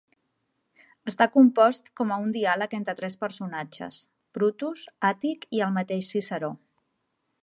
[1.11, 4.01] Està compost com a un diàleg entre tres personatges,
[4.39, 6.51] Brutus, Àtic i el mateix Ciceró.